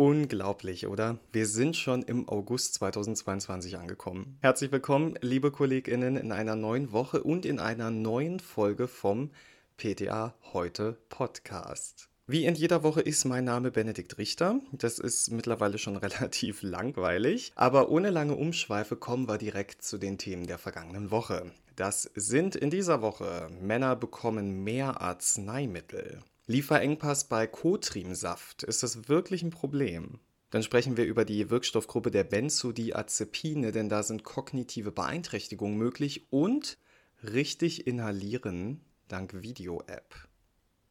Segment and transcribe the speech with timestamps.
[0.00, 1.18] Unglaublich, oder?
[1.30, 4.38] Wir sind schon im August 2022 angekommen.
[4.40, 9.30] Herzlich willkommen, liebe KollegInnen, in einer neuen Woche und in einer neuen Folge vom
[9.76, 12.08] PTA Heute Podcast.
[12.26, 14.60] Wie in jeder Woche ist mein Name Benedikt Richter.
[14.72, 17.52] Das ist mittlerweile schon relativ langweilig.
[17.54, 21.52] Aber ohne lange Umschweife kommen wir direkt zu den Themen der vergangenen Woche.
[21.76, 26.22] Das sind in dieser Woche Männer bekommen mehr Arzneimittel.
[26.46, 28.62] Lieferengpass bei Cotrimsaft.
[28.62, 30.20] Ist das wirklich ein Problem?
[30.50, 36.76] Dann sprechen wir über die Wirkstoffgruppe der Benzodiazepine, denn da sind kognitive Beeinträchtigungen möglich und
[37.22, 40.14] richtig inhalieren dank Video-App.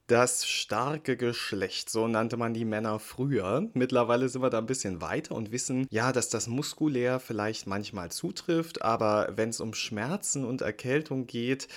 [0.08, 3.70] Das starke Geschlecht, so nannte man die Männer früher.
[3.74, 8.10] Mittlerweile sind wir da ein bisschen weiter und wissen, ja, dass das muskulär vielleicht manchmal
[8.12, 11.68] zutrifft, aber wenn es um Schmerzen und Erkältung geht,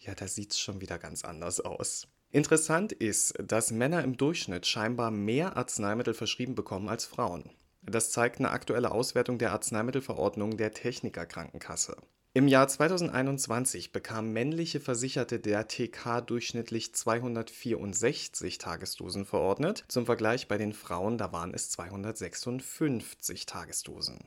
[0.00, 2.08] ja, da sieht es schon wieder ganz anders aus.
[2.30, 7.50] Interessant ist, dass Männer im Durchschnitt scheinbar mehr Arzneimittel verschrieben bekommen als Frauen.
[7.82, 11.96] Das zeigt eine aktuelle Auswertung der Arzneimittelverordnung der Technikerkrankenkasse.
[12.36, 19.84] Im Jahr 2021 bekamen männliche Versicherte der TK durchschnittlich 264 Tagesdosen verordnet.
[19.88, 24.18] Zum Vergleich bei den Frauen, da waren es 256 Tagesdosen.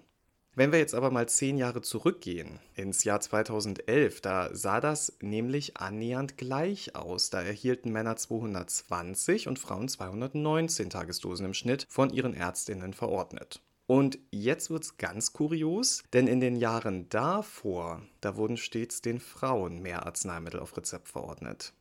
[0.60, 5.78] Wenn wir jetzt aber mal zehn Jahre zurückgehen, ins Jahr 2011, da sah das nämlich
[5.78, 7.30] annähernd gleich aus.
[7.30, 13.62] Da erhielten Männer 220 und Frauen 219 Tagesdosen im Schnitt von ihren Ärztinnen verordnet.
[13.88, 19.22] Und jetzt wird es ganz kurios, denn in den Jahren davor, da wurden stets den
[19.22, 21.72] Frauen mehr Arzneimittel auf Rezept verordnet.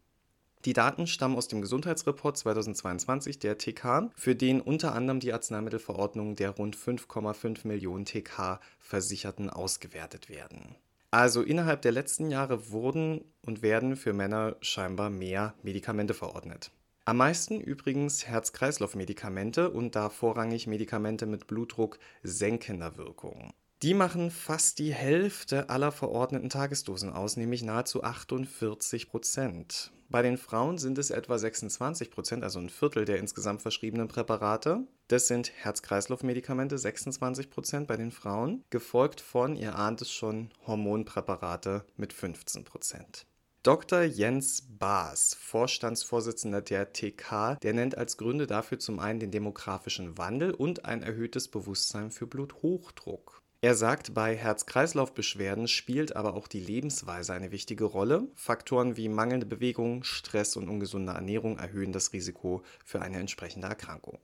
[0.64, 6.34] Die Daten stammen aus dem Gesundheitsreport 2022 der TK, für den unter anderem die Arzneimittelverordnung
[6.34, 10.74] der rund 5,5 Millionen TK-Versicherten ausgewertet werden.
[11.10, 16.70] Also innerhalb der letzten Jahre wurden und werden für Männer scheinbar mehr Medikamente verordnet.
[17.06, 23.54] Am meisten übrigens Herz-Kreislauf-Medikamente und da vorrangig Medikamente mit Blutdruck senkender Wirkung.
[23.82, 29.92] Die machen fast die Hälfte aller verordneten Tagesdosen aus, nämlich nahezu 48 Prozent.
[30.08, 34.80] Bei den Frauen sind es etwa 26 Prozent, also ein Viertel der insgesamt verschriebenen Präparate.
[35.06, 41.84] Das sind Herz-Kreislauf-Medikamente, 26 Prozent bei den Frauen, gefolgt von, ihr ahnt es schon, Hormonpräparate
[41.96, 43.26] mit 15 Prozent.
[43.62, 44.02] Dr.
[44.02, 50.52] Jens Baas, Vorstandsvorsitzender der TK, der nennt als Gründe dafür zum einen den demografischen Wandel
[50.52, 53.40] und ein erhöhtes Bewusstsein für Bluthochdruck.
[53.60, 58.28] Er sagt, bei Herz-Kreislauf-Beschwerden spielt aber auch die Lebensweise eine wichtige Rolle.
[58.36, 64.20] Faktoren wie mangelnde Bewegung, Stress und ungesunde Ernährung erhöhen das Risiko für eine entsprechende Erkrankung.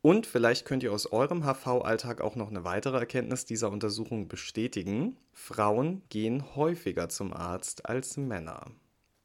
[0.00, 5.18] Und vielleicht könnt ihr aus eurem HV-Alltag auch noch eine weitere Erkenntnis dieser Untersuchung bestätigen.
[5.32, 8.70] Frauen gehen häufiger zum Arzt als Männer.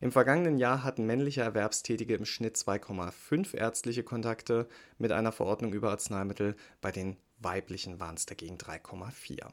[0.02, 5.90] Im vergangenen Jahr hatten männliche Erwerbstätige im Schnitt 2,5 ärztliche Kontakte mit einer Verordnung über
[5.90, 9.52] Arzneimittel, bei den weiblichen waren es dagegen 3,4.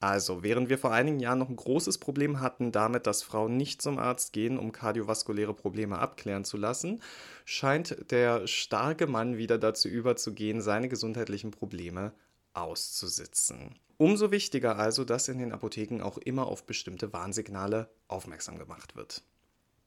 [0.00, 3.82] Also, während wir vor einigen Jahren noch ein großes Problem hatten damit, dass Frauen nicht
[3.82, 7.02] zum Arzt gehen, um kardiovaskuläre Probleme abklären zu lassen,
[7.44, 12.14] scheint der starke Mann wieder dazu überzugehen, seine gesundheitlichen Probleme
[12.54, 13.78] auszusitzen.
[13.98, 19.22] Umso wichtiger also, dass in den Apotheken auch immer auf bestimmte Warnsignale aufmerksam gemacht wird.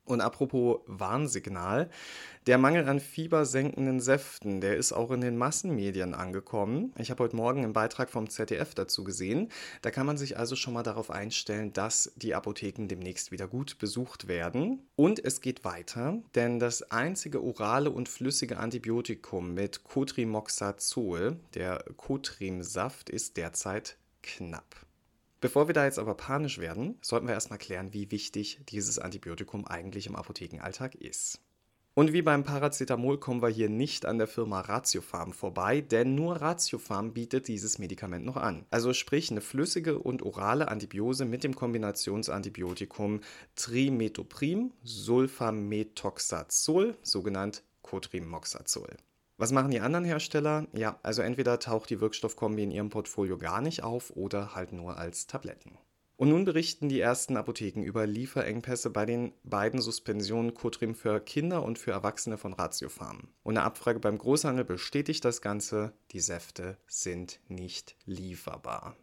[0.06, 1.90] Und apropos Warnsignal,
[2.46, 6.92] der Mangel an fiebersenkenden Säften, der ist auch in den Massenmedien angekommen.
[6.98, 9.50] Ich habe heute Morgen einen Beitrag vom ZDF dazu gesehen.
[9.82, 13.78] Da kann man sich also schon mal darauf einstellen, dass die Apotheken demnächst wieder gut
[13.78, 14.82] besucht werden.
[14.98, 23.10] Und es geht weiter, denn das einzige orale und flüssige Antibiotikum mit Cotrimoxazol, der Cotrimsaft,
[23.10, 24.86] ist derzeit knapp.
[25.44, 29.68] Bevor wir da jetzt aber panisch werden, sollten wir erstmal klären, wie wichtig dieses Antibiotikum
[29.68, 31.42] eigentlich im Apothekenalltag ist.
[31.96, 36.38] Und wie beim Paracetamol kommen wir hier nicht an der Firma Ratiofarm vorbei, denn nur
[36.38, 38.66] Ratiofarm bietet dieses Medikament noch an.
[38.70, 43.20] Also sprich eine flüssige und orale Antibiose mit dem Kombinationsantibiotikum
[43.56, 48.96] Trimetoprim Sulfametoxazol, sogenannt Cotrimoxazol.
[49.44, 50.68] Was machen die anderen Hersteller?
[50.72, 54.98] Ja, also entweder taucht die Wirkstoffkombi in ihrem Portfolio gar nicht auf oder halt nur
[54.98, 55.78] als Tabletten.
[56.16, 61.62] Und nun berichten die ersten Apotheken über Lieferengpässe bei den beiden Suspensionen Cotrim für Kinder
[61.62, 63.28] und für Erwachsene von Ratiofarm.
[63.44, 68.96] Und eine Abfrage beim Großhandel bestätigt das Ganze, die Säfte sind nicht lieferbar.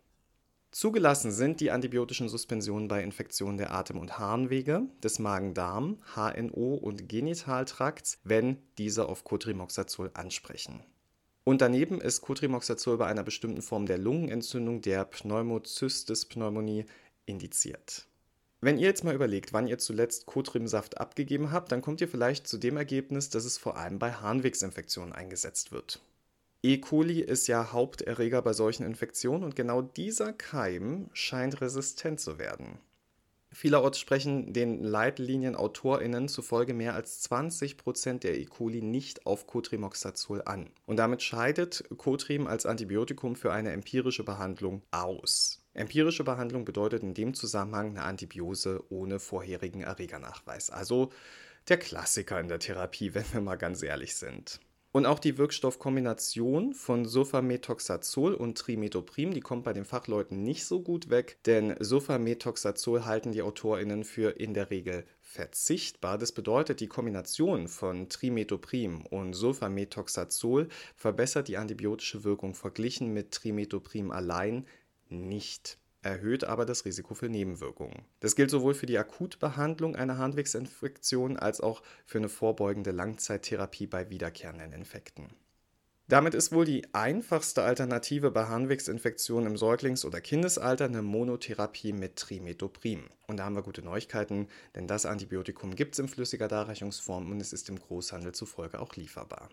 [0.73, 7.09] Zugelassen sind die antibiotischen Suspensionen bei Infektionen der Atem- und Harnwege, des Magen-Darm, HNO und
[7.09, 10.81] Genitaltrakts, wenn diese auf Cotrimoxazol ansprechen.
[11.43, 16.85] Und daneben ist Cotrimoxazol bei einer bestimmten Form der Lungenentzündung, der Pneumocystis-Pneumonie,
[17.27, 18.07] indiziert.
[18.61, 22.47] Wenn ihr jetzt mal überlegt, wann ihr zuletzt Cotrimsaft abgegeben habt, dann kommt ihr vielleicht
[22.47, 26.01] zu dem Ergebnis, dass es vor allem bei Harnwegsinfektionen eingesetzt wird.
[26.63, 26.77] E.
[26.79, 32.79] coli ist ja Haupterreger bei solchen Infektionen und genau dieser Keim scheint resistent zu werden.
[33.53, 38.45] Vielerorts sprechen den Leitlinienautorinnen zufolge mehr als 20 Prozent der E.
[38.45, 40.71] coli nicht auf Cotrimoxazol an.
[40.87, 45.65] Und damit scheidet Cotrim als Antibiotikum für eine empirische Behandlung aus.
[45.73, 50.71] Empirische Behandlung bedeutet in dem Zusammenhang eine Antibiose ohne vorherigen Erregernachweis.
[50.71, 51.11] Also
[51.69, 54.61] der Klassiker in der Therapie, wenn wir mal ganz ehrlich sind.
[54.93, 60.83] Und auch die Wirkstoffkombination von Sofametoxazol und Trimetoprim, die kommt bei den Fachleuten nicht so
[60.83, 66.19] gut weg, denn Sofametoxazol halten die AutorInnen für in der Regel verzichtbar.
[66.19, 70.67] Das bedeutet, die Kombination von Trimetoprim und Sofametoxazol
[70.97, 74.67] verbessert die antibiotische Wirkung verglichen mit Trimetoprim allein
[75.09, 78.05] nicht erhöht aber das Risiko für Nebenwirkungen.
[78.21, 84.11] Das gilt sowohl für die Akutbehandlung einer Harnwegsinfektion als auch für eine vorbeugende Langzeittherapie bei
[84.11, 85.29] wiederkehrenden Infekten.
[86.11, 92.17] Damit ist wohl die einfachste Alternative bei Harnwegsinfektionen im Säuglings- oder Kindesalter eine Monotherapie mit
[92.17, 93.05] Trimetoprim.
[93.29, 97.41] Und da haben wir gute Neuigkeiten, denn das Antibiotikum gibt es in flüssiger Darreichungsform und
[97.41, 99.51] es ist im Großhandel zufolge auch lieferbar.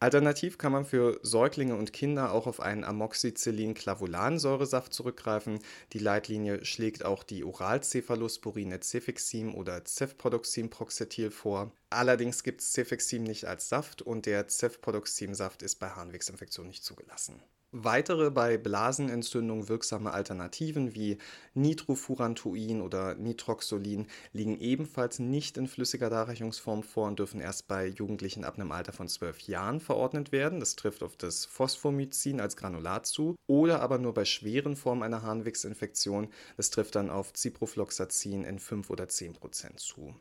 [0.00, 5.58] Alternativ kann man für Säuglinge und Kinder auch auf einen Amoxicillin-Clavulansäuresaft zurückgreifen.
[5.92, 11.72] Die Leitlinie schlägt auch die Oralcephalosporine Cefixim oder Cefpodoxim-Proxetil vor.
[11.90, 17.42] Allerdings gibt es Cefixim nicht als Saft und der Cefpodoxim-Saft ist bei Harnwegsinfektionen nicht zugelassen.
[17.70, 21.18] Weitere bei Blasenentzündung wirksame Alternativen wie
[21.52, 28.44] Nitrofurantoin oder Nitroxolin liegen ebenfalls nicht in flüssiger Darreichungsform vor und dürfen erst bei Jugendlichen
[28.44, 30.60] ab einem Alter von 12 Jahren verordnet werden.
[30.60, 35.20] Das trifft auf das Phosphomycin als Granulat zu oder aber nur bei schweren Formen einer
[35.20, 36.28] Harnwegsinfektion.
[36.56, 40.16] Das trifft dann auf Ciprofloxacin in 5 oder 10 Prozent zu.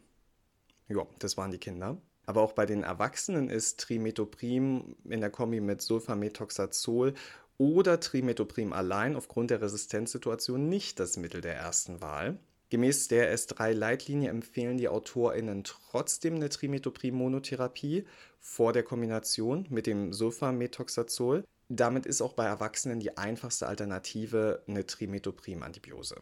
[0.89, 1.97] Ja, das waren die Kinder.
[2.27, 7.13] Aber auch bei den Erwachsenen ist Trimetoprim in der Kombi mit Sulfametoxazol
[7.57, 12.37] oder Trimetoprim allein aufgrund der Resistenzsituation nicht das Mittel der ersten Wahl.
[12.69, 18.05] Gemäß der S3-Leitlinie empfehlen die AutorInnen trotzdem eine Trimetoprim-Monotherapie
[18.41, 21.45] vor der Kombination mit dem Sulfametoxazol.
[21.69, 26.17] Damit ist auch bei Erwachsenen die einfachste Alternative eine Trimetoprim-Antibiose.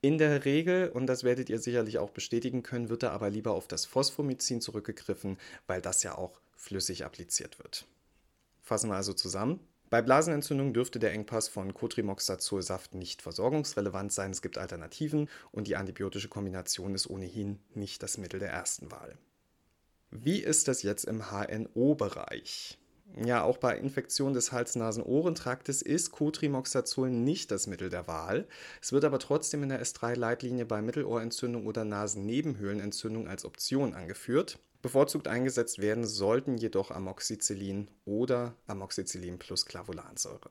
[0.00, 3.52] In der Regel, und das werdet ihr sicherlich auch bestätigen können, wird da aber lieber
[3.52, 7.86] auf das Phosphomycin zurückgegriffen, weil das ja auch flüssig appliziert wird.
[8.62, 9.60] Fassen wir also zusammen.
[9.90, 14.30] Bei Blasenentzündung dürfte der Engpass von Cotrimoxazolsaft nicht versorgungsrelevant sein.
[14.30, 19.16] Es gibt Alternativen und die antibiotische Kombination ist ohnehin nicht das Mittel der ersten Wahl.
[20.10, 22.78] Wie ist das jetzt im HNO-Bereich?
[23.16, 28.46] Ja, auch bei Infektionen des Hals-Nasen-Ohrentraktes ist Cotrimoxazol nicht das Mittel der Wahl.
[28.80, 34.58] Es wird aber trotzdem in der S3-Leitlinie bei Mittelohrentzündung oder Nasennebenhöhlenentzündung als Option angeführt.
[34.82, 40.50] Bevorzugt eingesetzt werden sollten jedoch Amoxicillin oder Amoxicillin plus Clavulansäure.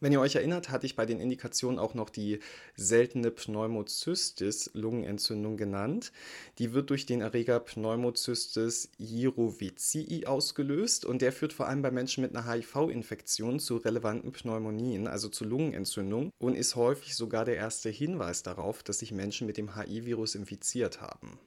[0.00, 2.40] Wenn ihr euch erinnert, hatte ich bei den Indikationen auch noch die
[2.76, 6.12] seltene Pneumocystis Lungenentzündung genannt.
[6.58, 12.22] Die wird durch den Erreger Pneumocystis jirovecii ausgelöst und der führt vor allem bei Menschen
[12.22, 17.88] mit einer HIV-Infektion zu relevanten Pneumonien, also zu Lungenentzündung und ist häufig sogar der erste
[17.88, 21.38] Hinweis darauf, dass sich Menschen mit dem HIV-Virus infiziert haben.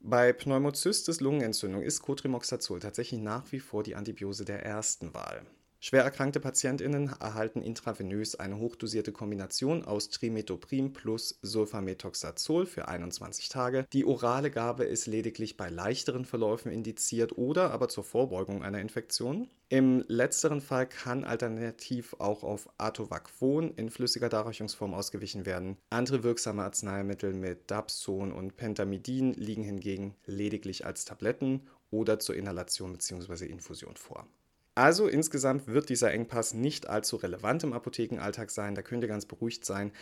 [0.00, 5.46] Bei Pneumocystis Lungenentzündung ist Cotrimoxazol tatsächlich nach wie vor die Antibiose der ersten Wahl.
[5.84, 13.84] Schwer erkrankte PatientInnen erhalten intravenös eine hochdosierte Kombination aus Trimetoprim plus Sulfametoxazol für 21 Tage.
[13.92, 19.48] Die orale Gabe ist lediglich bei leichteren Verläufen indiziert oder aber zur Vorbeugung einer Infektion.
[19.70, 25.78] Im letzteren Fall kann alternativ auch auf Atovaquon in flüssiger Darreichungsform ausgewichen werden.
[25.90, 32.92] Andere wirksame Arzneimittel mit Dapson und Pentamidin liegen hingegen lediglich als Tabletten oder zur Inhalation
[32.92, 33.46] bzw.
[33.46, 34.28] Infusion vor.
[34.74, 39.26] Also insgesamt wird dieser Engpass nicht allzu relevant im Apothekenalltag sein, da könnt ihr ganz
[39.26, 39.92] beruhigt sein.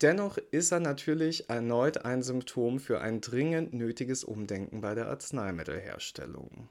[0.00, 6.68] Dennoch ist er natürlich erneut ein Symptom für ein dringend nötiges Umdenken bei der Arzneimittelherstellung.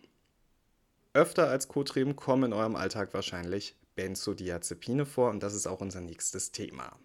[1.14, 6.02] Öfter als Cotrim kommen in eurem Alltag wahrscheinlich Benzodiazepine vor und das ist auch unser
[6.02, 7.00] nächstes Thema.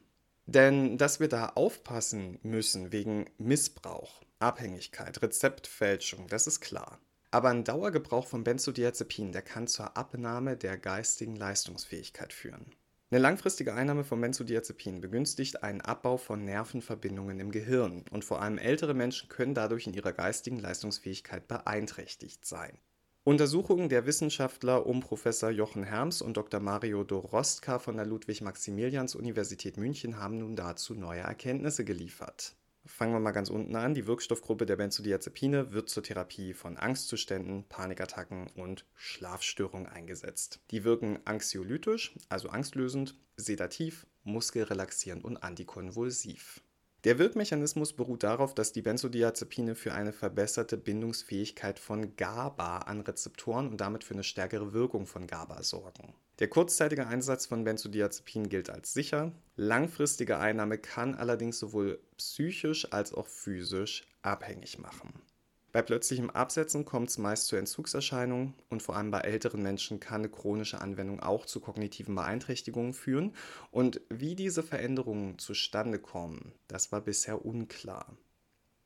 [0.46, 6.98] Denn dass wir da aufpassen müssen wegen Missbrauch, Abhängigkeit, Rezeptfälschung, das ist klar.
[7.30, 12.66] Aber ein Dauergebrauch von Benzodiazepinen, der kann zur Abnahme der geistigen Leistungsfähigkeit führen.
[13.12, 18.58] Eine langfristige Einnahme von Benzodiazepinen begünstigt einen Abbau von Nervenverbindungen im Gehirn und vor allem
[18.58, 22.78] ältere Menschen können dadurch in ihrer geistigen Leistungsfähigkeit beeinträchtigt sein.
[23.22, 26.58] Untersuchungen der Wissenschaftler um Professor Jochen Herms und Dr.
[26.60, 32.54] Mario Dorostka von der Ludwig-Maximilians-Universität München haben nun dazu neue Erkenntnisse geliefert.
[32.86, 33.94] Fangen wir mal ganz unten an.
[33.94, 40.60] Die Wirkstoffgruppe der Benzodiazepine wird zur Therapie von Angstzuständen, Panikattacken und Schlafstörungen eingesetzt.
[40.70, 46.62] Die wirken anxiolytisch, also angstlösend, sedativ, muskelrelaxierend und antikonvulsiv.
[47.04, 53.68] Der Wirkmechanismus beruht darauf, dass die Benzodiazepine für eine verbesserte Bindungsfähigkeit von GABA an Rezeptoren
[53.68, 56.14] und damit für eine stärkere Wirkung von GABA sorgen.
[56.40, 59.32] Der kurzzeitige Einsatz von Benzodiazepinen gilt als sicher.
[59.56, 65.12] Langfristige Einnahme kann allerdings sowohl psychisch als auch physisch abhängig machen.
[65.72, 70.22] Bei plötzlichem Absetzen kommt es meist zu Entzugserscheinungen und vor allem bei älteren Menschen kann
[70.22, 73.34] eine chronische Anwendung auch zu kognitiven Beeinträchtigungen führen.
[73.70, 78.16] Und wie diese Veränderungen zustande kommen, das war bisher unklar.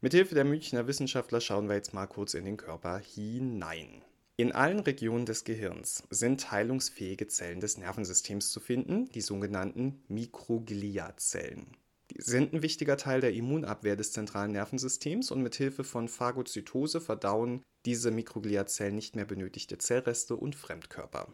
[0.00, 4.02] Mithilfe der Münchner Wissenschaftler schauen wir jetzt mal kurz in den Körper hinein.
[4.36, 11.68] In allen Regionen des Gehirns sind teilungsfähige Zellen des Nervensystems zu finden, die sogenannten Mikrogliazellen.
[12.10, 17.00] Die sind ein wichtiger Teil der Immunabwehr des zentralen Nervensystems und mit Hilfe von Phagozytose
[17.00, 21.28] verdauen diese Mikrogliazellen nicht mehr benötigte Zellreste und Fremdkörper.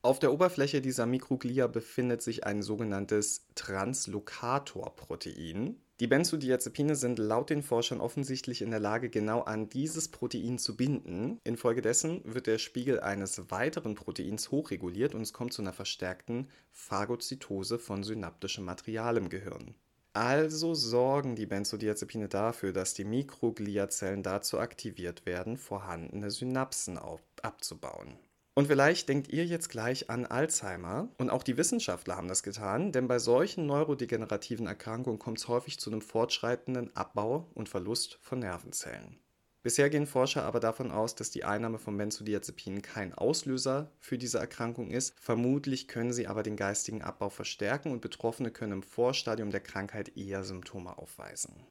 [0.00, 5.76] Auf der Oberfläche dieser Mikroglia befindet sich ein sogenanntes Translokatorprotein.
[5.98, 10.76] Die Benzodiazepine sind laut den Forschern offensichtlich in der Lage, genau an dieses Protein zu
[10.76, 11.40] binden.
[11.42, 17.78] Infolgedessen wird der Spiegel eines weiteren Proteins hochreguliert und es kommt zu einer verstärkten Phagozytose
[17.78, 19.74] von synaptischem Material im Gehirn.
[20.12, 26.98] Also sorgen die Benzodiazepine dafür, dass die Mikrogliazellen dazu aktiviert werden, vorhandene Synapsen
[27.40, 28.18] abzubauen.
[28.58, 32.90] Und vielleicht denkt ihr jetzt gleich an Alzheimer und auch die Wissenschaftler haben das getan,
[32.90, 38.38] denn bei solchen neurodegenerativen Erkrankungen kommt es häufig zu einem fortschreitenden Abbau und Verlust von
[38.38, 39.20] Nervenzellen.
[39.62, 44.38] Bisher gehen Forscher aber davon aus, dass die Einnahme von Benzodiazepinen kein Auslöser für diese
[44.38, 45.12] Erkrankung ist.
[45.20, 50.16] Vermutlich können sie aber den geistigen Abbau verstärken und Betroffene können im Vorstadium der Krankheit
[50.16, 51.66] eher Symptome aufweisen.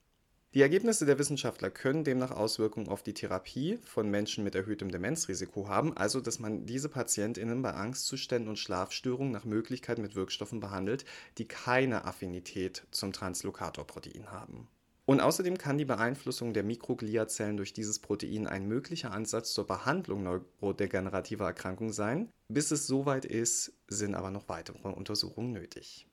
[0.56, 5.68] Die Ergebnisse der Wissenschaftler können demnach Auswirkungen auf die Therapie von Menschen mit erhöhtem Demenzrisiko
[5.68, 11.04] haben, also dass man diese Patientinnen bei Angstzuständen und Schlafstörungen nach Möglichkeit mit Wirkstoffen behandelt,
[11.38, 14.70] die keine Affinität zum Translokatorprotein haben.
[15.04, 20.24] Und außerdem kann die Beeinflussung der Mikrogliazellen durch dieses Protein ein möglicher Ansatz zur Behandlung
[20.24, 22.32] neurodegenerativer Erkrankungen sein.
[22.48, 26.08] Bis es soweit ist, sind aber noch weitere Untersuchungen nötig.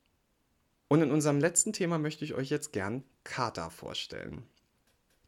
[0.93, 4.43] Und in unserem letzten Thema möchte ich euch jetzt gern Kata vorstellen.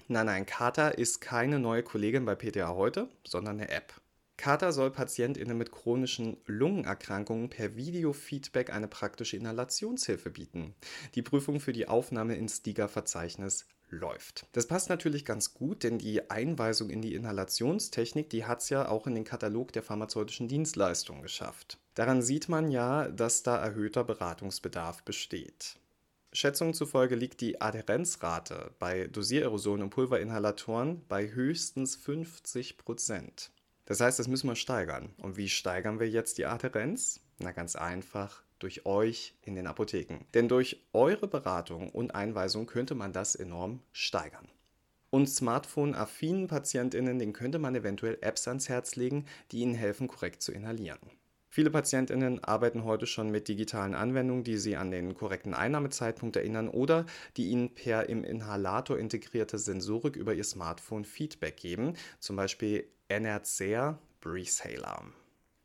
[0.09, 3.95] Nein, nein, Kata ist keine neue Kollegin bei PTA heute, sondern eine App.
[4.37, 10.75] Kata soll PatientInnen mit chronischen Lungenerkrankungen per Videofeedback eine praktische Inhalationshilfe bieten.
[11.15, 14.47] Die Prüfung für die Aufnahme ins DIGA-Verzeichnis läuft.
[14.53, 18.87] Das passt natürlich ganz gut, denn die Einweisung in die Inhalationstechnik, die hat es ja
[18.87, 21.79] auch in den Katalog der pharmazeutischen Dienstleistungen geschafft.
[21.95, 25.77] Daran sieht man ja, dass da erhöhter Beratungsbedarf besteht.
[26.33, 33.53] Schätzungen zufolge liegt die Adhärenzrate bei Dosiererosionen und Pulverinhalatoren bei höchstens 50 Prozent.
[33.87, 35.15] Das heißt, das müssen wir steigern.
[35.19, 37.21] Und wie steigern wir jetzt die Adherenz?
[37.39, 40.25] Na ganz einfach, durch euch in den Apotheken.
[40.35, 44.49] Denn durch eure Beratung und Einweisung könnte man das enorm steigern.
[45.11, 50.43] Und Smartphone-affinen PatientInnen, denen könnte man eventuell Apps ans Herz legen, die ihnen helfen, korrekt
[50.43, 50.99] zu inhalieren.
[51.55, 56.69] Viele PatientInnen arbeiten heute schon mit digitalen Anwendungen, die sie an den korrekten Einnahmezeitpunkt erinnern
[56.69, 57.07] oder
[57.37, 64.01] die ihnen per im Inhalator integrierte Sensorik über ihr Smartphone Feedback geben, zum Beispiel Enerzea
[64.21, 65.05] Breesaler.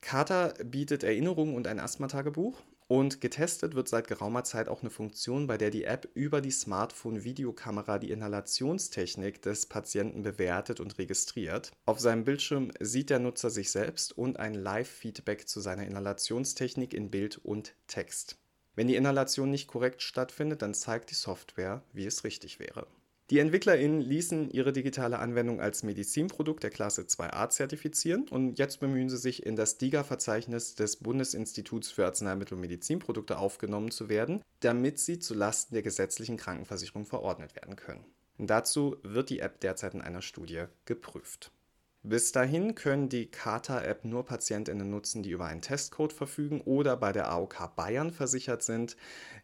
[0.02, 2.62] Carter bietet Erinnerungen und ein Asthma-Tagebuch.
[2.92, 6.50] Und getestet wird seit geraumer Zeit auch eine Funktion, bei der die App über die
[6.50, 11.72] Smartphone-Videokamera die Inhalationstechnik des Patienten bewertet und registriert.
[11.86, 17.12] Auf seinem Bildschirm sieht der Nutzer sich selbst und ein Live-Feedback zu seiner Inhalationstechnik in
[17.12, 18.40] Bild und Text.
[18.74, 22.88] Wenn die Inhalation nicht korrekt stattfindet, dann zeigt die Software, wie es richtig wäre.
[23.30, 29.08] Die EntwicklerInnen ließen ihre digitale Anwendung als Medizinprodukt der Klasse 2a zertifizieren und jetzt bemühen
[29.08, 34.98] sie sich, in das DIGA-Verzeichnis des Bundesinstituts für Arzneimittel und Medizinprodukte aufgenommen zu werden, damit
[34.98, 38.04] sie zulasten der gesetzlichen Krankenversicherung verordnet werden können.
[38.40, 41.52] Dazu wird die App derzeit in einer Studie geprüft.
[42.02, 47.12] Bis dahin können die Kata-App nur PatientInnen nutzen, die über einen Testcode verfügen oder bei
[47.12, 48.96] der AOK Bayern versichert sind.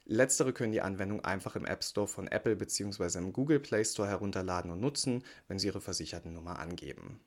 [0.06, 3.18] Letztere können die Anwendung einfach im App Store von Apple bzw.
[3.18, 7.20] im Google Play Store herunterladen und nutzen, wenn sie ihre versicherte Nummer angeben.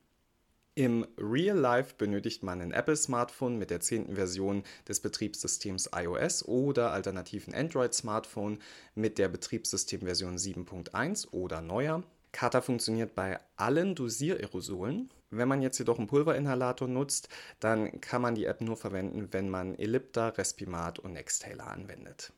[0.75, 4.15] Im Real Life benötigt man ein Apple-Smartphone mit der 10.
[4.15, 8.61] Version des Betriebssystems iOS oder alternativen Android-Smartphone
[8.95, 12.05] mit der Betriebssystemversion 7.1 oder neuer.
[12.33, 15.11] Kata funktioniert bei allen Dosiererosolen.
[15.31, 17.29] Wenn man jetzt jedoch einen Pulverinhalator nutzt,
[17.61, 22.33] dann kann man die App nur verwenden, wenn man Ellipta, Respimat und Nexthaler anwendet.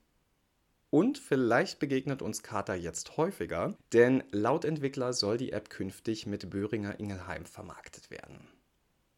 [0.90, 6.50] Und vielleicht begegnet uns Kater jetzt häufiger, denn laut Entwickler soll die App künftig mit
[6.50, 8.48] Böhringer Ingelheim vermarktet werden.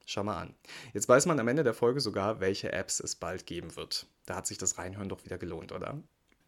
[0.04, 0.54] Schau mal an.
[0.92, 4.06] Jetzt weiß man am Ende der Folge sogar, welche Apps es bald geben wird.
[4.26, 6.02] Da hat sich das Reinhören doch wieder gelohnt, oder?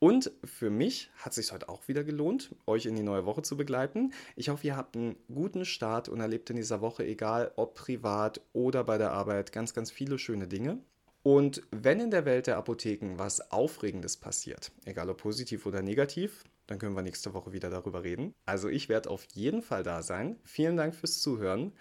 [0.05, 3.41] Und für mich hat es sich heute auch wieder gelohnt, euch in die neue Woche
[3.41, 4.13] zu begleiten.
[4.37, 8.43] Ich hoffe, ihr habt einen guten Start und erlebt in dieser Woche, egal ob privat
[8.53, 10.79] oder bei der Arbeit, ganz, ganz viele schöne Dinge.
[11.23, 16.45] Und wenn in der Welt der Apotheken was Aufregendes passiert, egal ob positiv oder negativ,
[16.67, 18.35] dann können wir nächste Woche wieder darüber reden.
[18.45, 20.37] Also ich werde auf jeden Fall da sein.
[20.45, 21.73] Vielen Dank fürs Zuhören.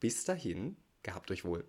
[0.00, 1.62] Bis dahin, gehabt euch wohl.